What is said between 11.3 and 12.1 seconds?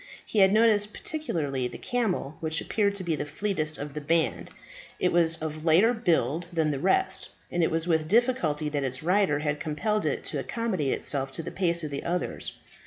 to the pace of the